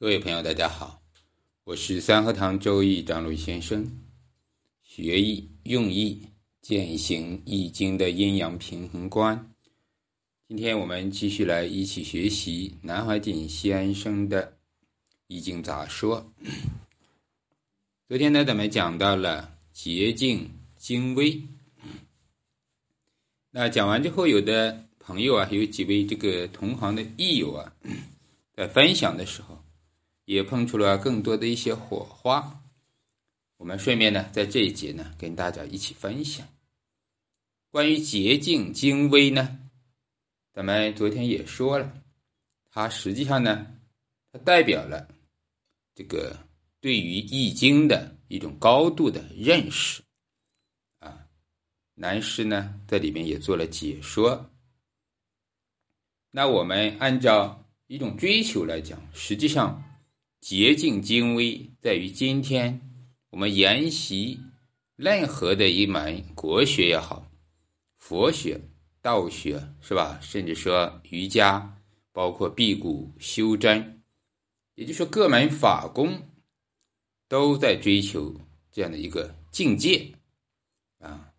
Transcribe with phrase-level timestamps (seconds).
[0.00, 1.02] 各位朋友，大家好，
[1.64, 3.84] 我是三合堂周易张璐先生。
[4.84, 6.22] 学易用易
[6.60, 9.52] 践行易经的阴阳平衡观。
[10.46, 14.46] 今天我们继续来一起学习南怀瑾先生的
[15.26, 16.24] 《易经杂说》。
[18.06, 21.42] 昨天呢，咱们讲到了捷径精微。
[23.50, 27.72] 那讲完之后，有的朋友啊，有几位这个同行的益友啊，
[28.54, 29.60] 在分享的时候。
[30.28, 32.62] 也碰出了更多的一些火花，
[33.56, 36.46] 我们顺便呢，在这一节呢，跟大家一起分享
[37.70, 39.58] 关于洁净精微呢，
[40.52, 42.02] 咱们昨天也说了，
[42.68, 43.74] 它实际上呢，
[44.30, 45.08] 它代表了
[45.94, 46.38] 这个
[46.78, 50.02] 对于易经的一种高度的认识
[50.98, 51.26] 啊。
[51.94, 54.50] 南师呢，在里面也做了解说。
[56.30, 59.82] 那我们按照一种追求来讲，实际上。
[60.40, 62.80] 捷径精微，在于今天
[63.30, 64.40] 我们研习
[64.96, 67.30] 任何的一门国学也好，
[67.96, 68.60] 佛学、
[69.02, 70.18] 道学是吧？
[70.22, 71.76] 甚至说瑜伽，
[72.12, 74.02] 包括辟谷修真，
[74.74, 76.22] 也就是说各门法功
[77.28, 80.12] 都在追求这样的一个境界
[81.00, 81.32] 啊，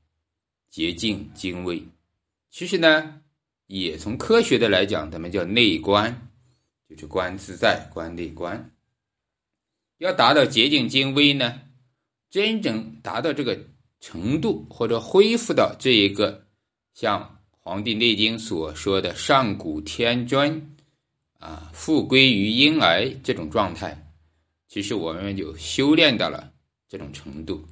[0.69, 1.81] 捷径精微。
[2.49, 3.21] 其实呢，
[3.67, 6.29] 也从科学的来讲，咱们叫内观，
[6.87, 8.75] 就是观自在，观内观。
[9.99, 11.61] 要达到洁净精微呢，
[12.29, 13.59] 真正达到这个
[13.99, 16.47] 程度，或者恢复到这一个
[16.93, 17.21] 像
[17.59, 20.75] 《黄帝内经》所说的上古天尊
[21.37, 24.09] 啊，复归于婴儿这种状态，
[24.69, 26.49] 其实我们就修炼到了
[26.87, 27.67] 这种程度，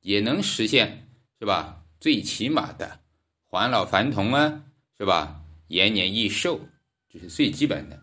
[0.00, 1.06] 也能实现
[1.38, 1.84] 是吧？
[2.00, 3.00] 最起码的
[3.44, 4.62] 还老还童啊，
[4.98, 5.42] 是吧？
[5.68, 6.58] 延年益寿，
[7.12, 8.02] 这是最基本的。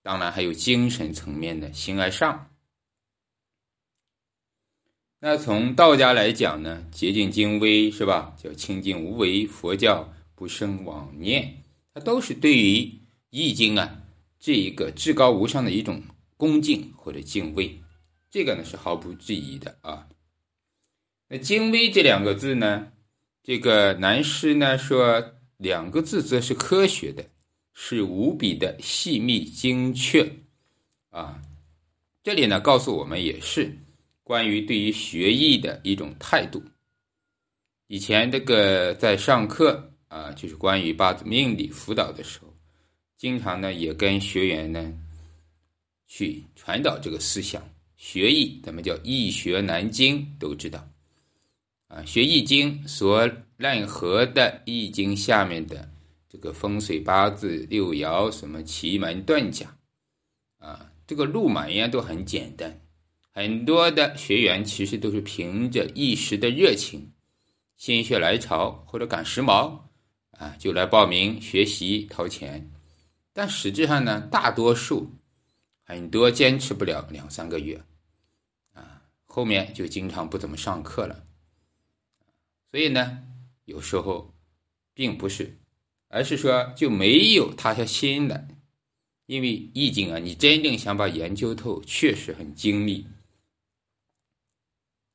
[0.00, 2.46] 当然还有精神层面的形而上。
[5.22, 8.34] 那从道家来讲呢，洁净精微是吧？
[8.42, 12.90] 叫清净无为，佛教不生妄念，它都是对于
[13.28, 14.00] 易经啊
[14.38, 16.02] 这一个至高无上的一种
[16.38, 17.78] 恭敬或者敬畏，
[18.30, 20.08] 这个呢是毫不质疑的啊。
[21.28, 22.90] 那精微这两个字呢，
[23.42, 27.26] 这个南师呢说两个字则是科学的，
[27.74, 30.32] 是无比的细密精确
[31.10, 31.42] 啊。
[32.22, 33.76] 这里呢告诉我们也是。
[34.30, 36.62] 关于对于学艺的一种态度，
[37.88, 42.54] 以前这个在上课啊，就是关于八字命理辅导的时候，
[43.16, 44.96] 经常呢也跟学员呢
[46.06, 47.60] 去传导这个思想。
[47.96, 50.88] 学艺咱们叫易学难精，都知道
[51.88, 52.04] 啊。
[52.04, 55.90] 学易经所任何的易经下面的
[56.28, 59.76] 这个风水八字六爻什么奇门遁甲
[60.60, 62.79] 啊，这个入门呀都很简单。
[63.32, 67.12] 很多的学员其实都是凭着一时的热情、
[67.76, 69.82] 心血来潮或者赶时髦
[70.32, 72.70] 啊，就来报名学习掏钱。
[73.32, 75.12] 但实质上呢，大多数
[75.84, 77.80] 很多坚持不了两三个月
[78.72, 81.24] 啊，后面就经常不怎么上课了。
[82.70, 83.22] 所以呢，
[83.64, 84.34] 有时候
[84.92, 85.56] 并不是，
[86.08, 88.48] 而是说就没有踏下心来。
[89.26, 93.06] 因为易经啊，你真正想把研究透，确实很精密。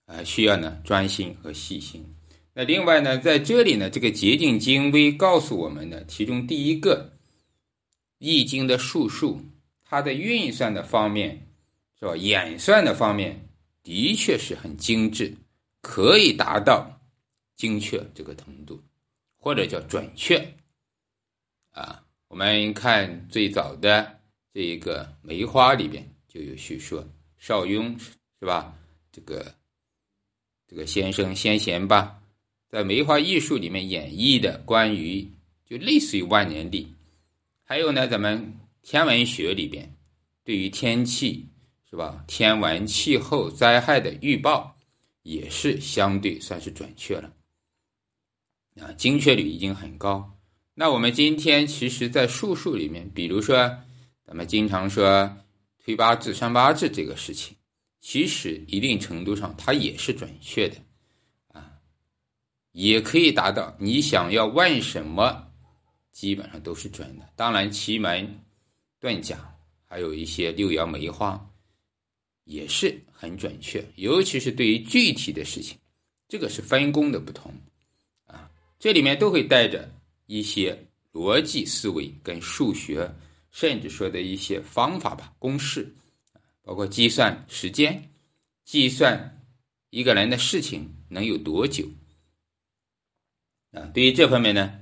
[0.06, 2.06] 啊，需要呢专心和细心。
[2.54, 7.12] 那另外呢，在这里呢，这个捷径精微告诉我们呢，其中第一个，
[8.20, 9.42] 《易经》的术数，
[9.84, 11.48] 它的运算的方面，
[12.00, 12.16] 是吧？
[12.16, 13.50] 演算的方面，
[13.84, 15.36] 的确是很精致，
[15.82, 16.90] 可以达到
[17.58, 18.82] 精确这个程度，
[19.36, 20.38] 或者叫准确。
[21.72, 24.20] 啊，我们看最早的
[24.54, 27.06] 这一个梅花里边就有叙说，
[27.38, 28.00] 邵雍
[28.40, 28.74] 是吧？
[29.12, 29.54] 这个。
[30.68, 32.22] 这个先生先贤吧，
[32.70, 35.30] 在梅花艺术里面演绎的关于
[35.66, 36.88] 就类似于万年历，
[37.64, 39.96] 还有呢，咱们天文学里边
[40.44, 41.48] 对于天气
[41.90, 44.76] 是吧，天文气候灾害的预报
[45.24, 47.32] 也是相对算是准确了，
[48.80, 50.32] 啊，精确率已经很高。
[50.74, 53.56] 那我们今天其实，在术数里面，比如说
[54.26, 55.38] 咱们经常说
[55.84, 57.56] 推八字、算八字这个事情。
[58.08, 60.76] 其实一定程度上，它也是准确的，
[61.48, 61.72] 啊，
[62.72, 65.52] 也可以达到你想要问什么，
[66.12, 67.28] 基本上都是准的。
[67.36, 68.46] 当然，奇门
[69.02, 69.52] 遁甲
[69.88, 71.50] 还有一些六爻梅花
[72.44, 75.76] 也是很准确，尤其是对于具体的事情，
[76.28, 77.52] 这个是分工的不同，
[78.28, 79.92] 啊，这里面都会带着
[80.28, 80.80] 一些
[81.12, 83.12] 逻辑思维跟数学，
[83.50, 85.92] 甚至说的一些方法吧，公式。
[86.66, 88.10] 包括计算时间，
[88.64, 89.46] 计算
[89.92, 91.88] 一个人的事情能有多久。
[93.72, 94.80] 啊，对于这方面呢，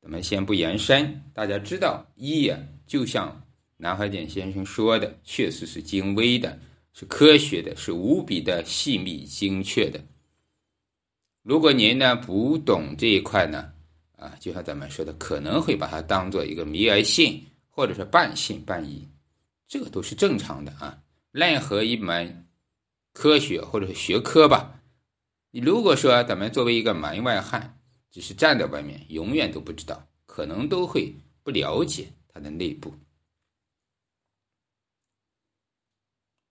[0.00, 1.22] 咱们先不延伸。
[1.34, 3.46] 大家知道，易啊，就像
[3.76, 6.58] 南怀瑾先生说的，确实是精微的，
[6.94, 10.02] 是科学的，是无比的细密精确的。
[11.42, 13.70] 如果您呢不懂这一块呢，
[14.16, 19.06] 啊，就像咱们说的，可能会把它当做一个迷而信，或者是半信半疑，
[19.68, 20.98] 这个都是正常的啊。
[21.30, 22.48] 任何一门
[23.12, 24.82] 科学或者是学科吧，
[25.50, 27.80] 你如果说咱们作为一个门外汉，
[28.10, 32.94] 只是站在外面，永远都不知道，可能都会不了解它的内部。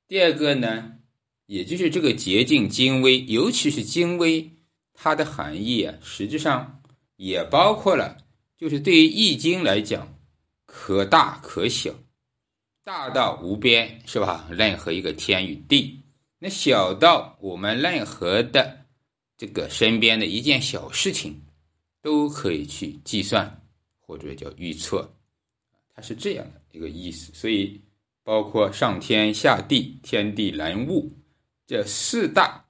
[0.08, 1.00] 第二个呢，
[1.46, 4.50] 也就是这个捷径精微，尤其是精微，
[4.94, 6.82] 它的含义啊，实际上
[7.16, 8.18] 也包括了，
[8.58, 10.18] 就是对于易经来讲，
[10.66, 11.94] 可大可小，
[12.90, 14.48] 大到无边，是吧？
[14.50, 16.02] 任何一个天与地，
[16.40, 18.84] 那小到我们任何的
[19.38, 21.40] 这个身边的一件小事情。
[22.02, 23.62] 都可以去计算，
[24.00, 25.14] 或者叫预测，
[25.94, 27.32] 它是这样的一个意思。
[27.34, 27.80] 所以，
[28.24, 31.12] 包括上天下地、天地人物
[31.68, 32.66] 这四大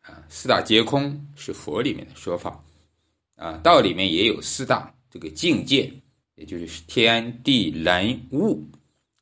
[0.00, 2.64] 啊，四大皆空是佛里面的说法
[3.36, 5.92] 啊，道里面也有四大这个境界，
[6.34, 8.66] 也就是天地人物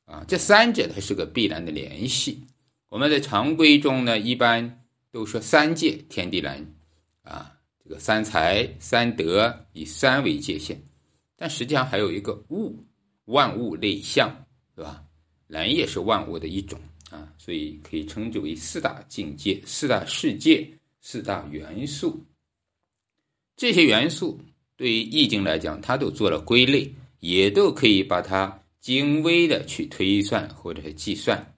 [0.06, 2.40] 啊，这三者它是个必然的联系。
[2.88, 6.74] 我们在常规中呢，一般都说三界天地人
[7.22, 7.52] 啊。
[7.84, 10.76] 这个三才三德以三为界限，
[11.36, 12.76] 但实际上还有一个物，
[13.26, 14.28] 万物类象，
[14.74, 15.04] 是吧？
[15.46, 16.80] 人也是万物的一种
[17.10, 20.68] 啊，所以可以称之为四大境界、四大世界、
[21.00, 22.20] 四大元素。
[23.56, 24.40] 这些元素
[24.76, 31.56] 对于易经来讲，它都做了归类，也都可以把它精微的去推算或者是计算，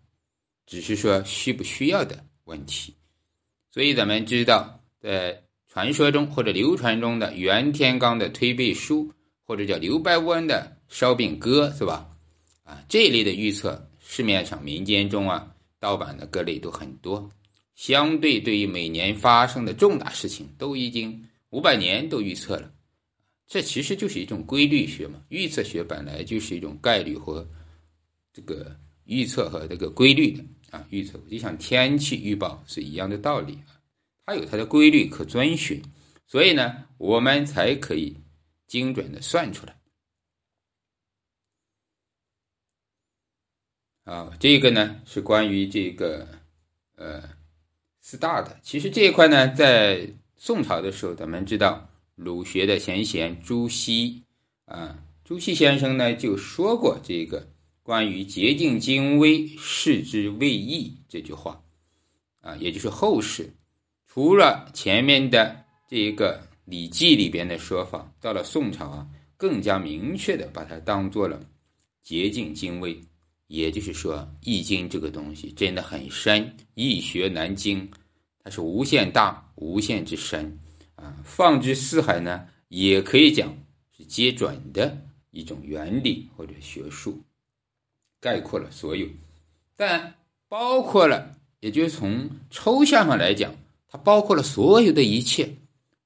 [0.64, 2.94] 只是说需不需要的问题。
[3.70, 12.08] 所以咱们知道，在传说中或者流传中的袁天罡的推背书，或者叫刘伯温的烧饼歌，是吧？
[12.64, 17.30] 啊，这一类的预测，市面上民间中啊，盗版的各类都很多。
[17.74, 22.72] 相对对于每年发生的重大事情，都已经五百年都预测了。
[23.48, 25.20] 这其实就是一种规律学嘛。
[25.30, 27.48] 预测学本来就是一种概率和
[28.32, 30.86] 这个预测和这个规律的啊。
[30.90, 33.80] 预测就像天气预报是一样的道理啊。
[34.26, 35.82] 它有它的规律可遵循，
[36.26, 38.14] 所以呢，我们才可以
[38.66, 39.74] 精准的算出来。
[44.04, 46.28] 啊，这个呢是关于这个
[46.96, 47.22] 呃
[48.00, 48.60] 四大的。
[48.62, 51.87] 其实这一块呢，在宋朝的时候，咱们知道
[52.18, 54.24] 儒学的先贤朱熹
[54.64, 57.48] 啊，朱熹先生呢就说过这个
[57.84, 61.62] 关于洁净精微，视之未易这句话
[62.40, 63.54] 啊，也就是后世。
[64.08, 69.06] 除了前面的这个《礼记》里边的说法，到了宋朝啊，
[69.36, 71.40] 更加明确的把它当做了
[72.02, 72.98] 洁净精微，
[73.46, 77.88] 也就是说，《易经》这个东西真的很深，易学难精，
[78.42, 80.58] 它是无限大、无限之深
[80.98, 81.16] 啊。
[81.24, 83.56] 放之四海呢，也可以讲
[83.96, 84.98] 是皆准的
[85.30, 87.22] 一种原理或者学术，
[88.20, 89.06] 概括了所有，
[89.76, 90.14] 但
[90.48, 93.54] 包括了，也就是从抽象上来讲。
[93.90, 95.56] 它包括了所有的一切，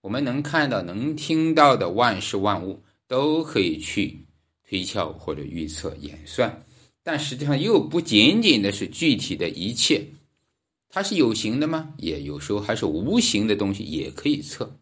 [0.02, 4.20] 我们能看到、能听到的万事万物，都可以去
[4.64, 6.64] 推敲或者预测、演算。
[7.02, 10.06] 但实际上又不仅仅的是具体的一切，
[10.88, 11.92] 它是有形的吗？
[11.98, 14.78] 也有时候还是无形的东西也可以测，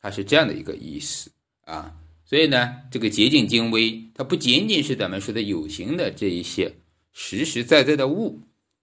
[0.00, 1.30] 它是这样的一个意思
[1.64, 1.94] 啊。
[2.24, 6.72] 所以呢，这个洁净精微，它不仅仅是咱们说的有形的这一些
[7.12, 8.40] 实实在在的物，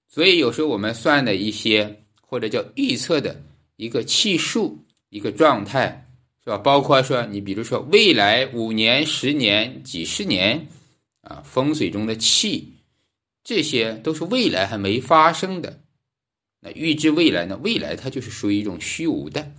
[0.07, 3.41] 所以有时候我们算的一些或者叫预测的。
[3.77, 6.09] 一个气数，一个状态，
[6.41, 6.57] 是吧？
[6.57, 10.65] 包括说，你比如说未来五年、十年、几十年，
[11.19, 12.71] 啊，风水中的气，
[13.43, 15.81] 这些都是未来还没发生的。
[16.61, 17.59] 那预知未来呢？
[17.61, 19.51] 未来它就是属于一种虚无的，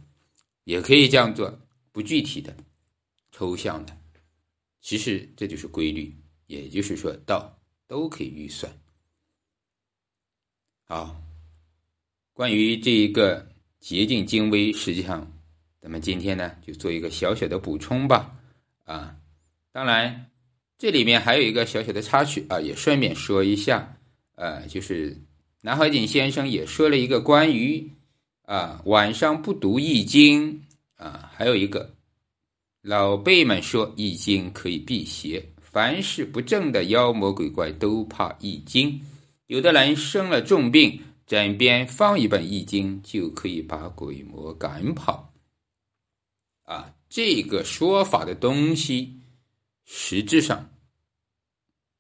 [0.67, 1.59] 也可以这样做
[1.91, 2.55] 不具体的、
[3.33, 3.97] 抽象的。
[4.83, 6.15] 其实这就是规律，
[6.47, 8.71] 也就是说道都可以预算。
[10.85, 11.21] 好，
[12.35, 13.49] 关于这一个。
[13.79, 15.31] 捷径精微，实际上，
[15.81, 18.35] 咱们今天呢就做一个小小的补充吧。
[18.85, 19.17] 啊，
[19.71, 20.29] 当然，
[20.77, 23.97] 这里面还有一个小小的插曲啊，也顺便说一下。
[24.35, 25.23] 呃，就是
[25.61, 27.93] 南怀瑾先生也说了一个关于
[28.47, 30.65] 啊晚上不读易经
[30.97, 31.95] 啊，还有一个
[32.81, 39.01] 老辈们说易经可以辟邪，凡是不正的妖魔鬼怪都怕易经。
[39.49, 45.33] 有的人生了重病，枕边放一本《易经》就可以把鬼魔赶跑。
[46.63, 49.21] 啊，这个说法的东西，
[49.85, 50.71] 实质上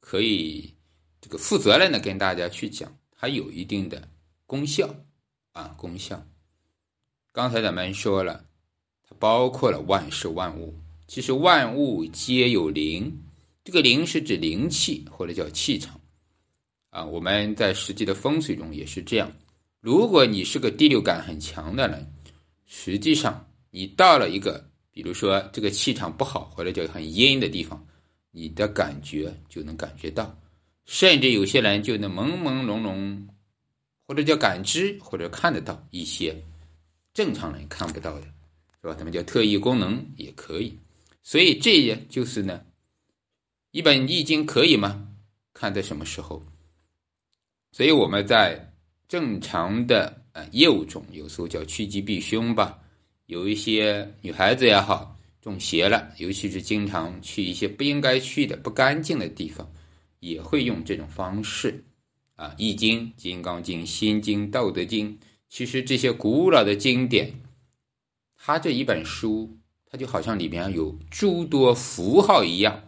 [0.01, 0.73] 可以
[1.21, 4.09] 这个负责任的跟大家去讲，它有一定的
[4.47, 4.95] 功效
[5.53, 6.25] 啊，功效。
[7.37, 8.47] 刚才咱们说了，
[9.07, 10.75] 它包括了万事万物，
[11.07, 13.15] 其实万物皆有灵，
[13.63, 16.01] 这个灵是指灵气或者叫气场
[16.89, 17.05] 啊。
[17.05, 19.31] 我们在实际的风水中也是这样，
[19.83, 22.11] 如果你是个第六感很强的人，
[22.65, 23.47] 实际上。
[23.71, 27.87] 你到了一个，比如说这个气场不好或者叫很阴的地方，
[28.31, 30.35] 你的感觉就能感觉到，
[30.87, 33.27] 甚至有些人就能朦朦胧胧，
[34.07, 36.35] 或者叫感知或者看得到一些
[37.17, 38.27] 正常人看不到的，
[38.83, 38.95] 是吧？
[38.95, 40.79] 他们叫特异功能也可以。
[41.23, 42.63] 所以这也就是呢，
[43.71, 45.09] 一本易经可以吗？
[45.55, 46.45] 看在什么时候？
[47.73, 48.71] 所以我们在
[49.09, 52.79] 正常的呃业务中，有时候叫趋吉避凶吧。
[53.25, 59.67] 有一些女孩子也好中邪了，尤其是经常去一些不应该去的不干净的地方，
[60.21, 61.83] 也会用这种方式。
[62.35, 67.33] 啊，《易经》《金刚经》《心经》《道德经》，其实这些古老的经典，
[68.37, 69.59] 它这一本书，
[69.91, 72.83] 它就好像里面有诸多符号一样，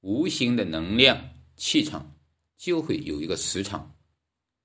[0.00, 2.14] 无形的能量气场
[2.56, 3.94] 就会有一个磁场，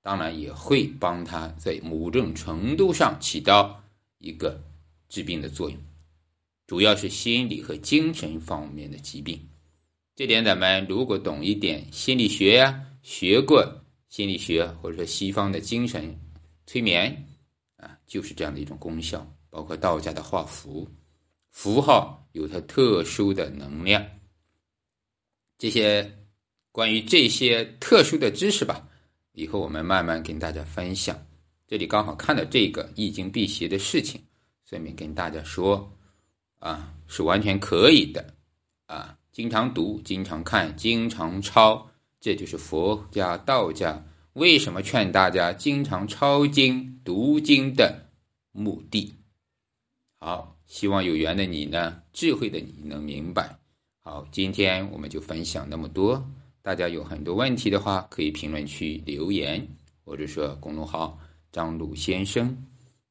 [0.02, 3.82] 当然也会帮他在某种程度上起到
[4.18, 4.62] 一个。
[5.06, 5.78] 治病的作用，
[6.66, 9.38] 主要是心理和精神方面的疾病。
[10.16, 16.18] 这点咱们如果懂一点心理学呀，学过心理学或者说西方的精神
[16.66, 17.26] 催眠
[17.76, 19.26] 啊，就是这样的一种功效。
[19.50, 20.88] 包括道家的画符，
[21.50, 24.04] 符号有它特殊的能量。
[25.56, 26.12] 这些
[26.72, 28.88] 关于这些特殊的知识吧，
[29.32, 31.16] 以后我们慢慢跟大家分享。
[31.68, 34.20] 这里刚好看到这个易经辟邪的事情。
[34.64, 35.92] 顺便跟大家说，
[36.58, 38.34] 啊，是完全可以的，
[38.86, 44.02] 啊，经常读、经常看、经常抄，这就是佛家、道家
[44.34, 48.10] 为什么劝大家经常抄经、读经的
[48.50, 49.14] 目的。
[50.18, 53.56] 好，希望有缘的你呢，智慧的你能明白。
[54.02, 56.28] 好，今天我们就分享那么多。
[56.62, 59.64] 大家有很多问题的话，可以评论区留言，
[60.04, 61.16] 或者说公众号
[61.52, 62.66] 张鲁先生。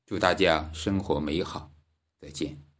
[0.05, 1.71] 祝大家生活美好，
[2.19, 2.72] 再见。